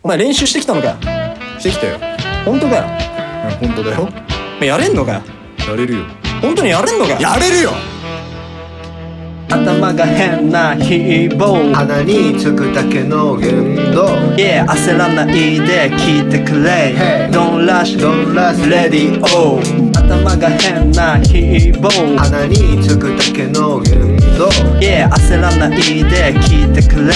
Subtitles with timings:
[0.00, 0.96] お前練習してきたのかよ？
[1.58, 1.98] してきたよ。
[2.44, 2.84] 本当かよ？
[3.60, 4.08] 本当だよ。
[4.60, 5.22] やれんのかよ？
[5.68, 6.04] やれるよ。
[6.40, 7.20] 本当にやれんのかよ？
[7.20, 7.72] やれるよ。
[9.50, 11.74] 頭が変なヒーボー。
[11.74, 14.06] 鼻につくだけの言動。
[14.36, 16.94] Yeah 焦らないで聞いてくれ。
[16.94, 19.58] Hey Don't rush Don't rush Ready Oh
[19.98, 22.16] 頭が変なヒーボー。
[22.16, 23.98] 鼻につくだけの言
[24.38, 24.48] 動
[25.28, 25.70] 焦らない
[26.04, 27.12] で聞いてくれ。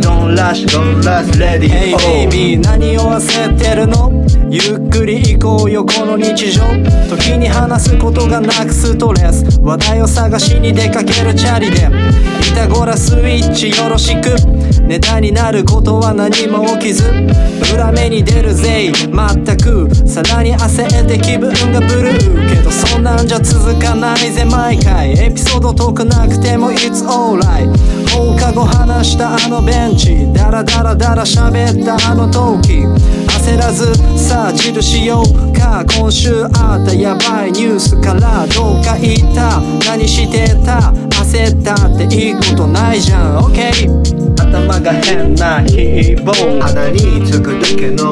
[0.00, 4.10] Don't rush Don't rush Ready Hey Oh baby 何を焦ってるの？
[4.50, 6.62] ゆっくり行こうよこの日常。
[7.16, 9.60] 時に話すことがなくストレス。
[9.60, 11.88] 話題を探しに出かけるチャリで。
[12.42, 14.34] ピタゴラスイッチよろしく。
[14.82, 17.04] ネタになることは何も起きず。
[17.72, 19.94] 裏目に出るぜ全く。
[20.08, 22.43] さらに焦って気分がブルー
[23.24, 25.12] んじゃ続かないぜ毎回。
[25.12, 27.66] エピソード遠くなくても It's alright
[28.10, 30.30] 放課後話したあのベンチ。
[30.32, 32.84] ダラダラダラ喋ったあの時
[33.42, 35.84] 焦らずさあジルしようか。
[35.96, 39.60] 今週あったヤバいニュースからどうか言った。
[39.88, 40.92] 何してた？
[41.24, 43.38] 焦ったっていいことないじゃん。
[43.38, 43.88] OK
[44.36, 48.03] 頭が変なヒーボー鼻につくだけの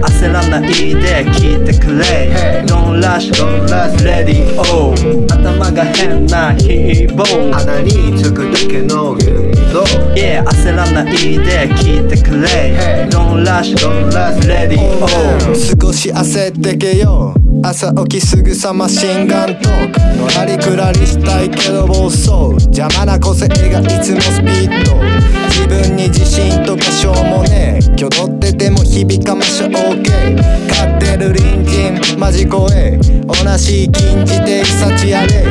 [0.00, 2.64] 焦らないで聞いてくれ。
[2.66, 4.94] Don't rush Don't rush Ready Oh.
[5.32, 9.82] 頭が変なヒーボー鼻につくだけの言動。
[10.14, 13.08] Yeah 焦らないで聞いてくれ。
[13.10, 15.54] Don't rush Don't rush Ready Oh.
[15.54, 17.34] 少し焦ってけよ。
[17.64, 20.00] 朝起きすぐさマシンガントーク。
[20.16, 22.30] のらりくらりしたいけど暴走。
[22.66, 25.00] 邪魔な個性がいつもスピード。
[25.48, 27.92] 自分に自信とかしょうもねえ。
[28.04, 30.36] 挙動ってても響かましょ OK
[30.68, 35.44] 飼ってる隣人マジ怖え同じ禁じて幸やれ。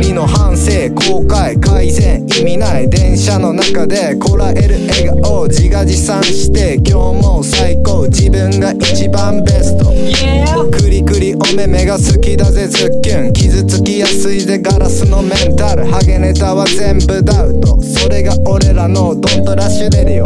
[0.00, 2.26] 帰りの反省後悔改善。
[2.40, 4.16] 意味ない電車の中で。
[4.16, 6.74] こらえる笑顔自画自賛して。
[6.76, 8.06] 今日も最高。
[8.08, 9.90] 自分が一番ベスト。
[9.92, 13.32] Yeah クリクリお目目が好きだぜズッキュン。
[13.32, 15.86] 傷つきやすいぜガラスのメンタル。
[15.86, 17.80] ハゲネタは全部ダウト。
[17.82, 20.24] それが俺らのドントラッシュ出るよ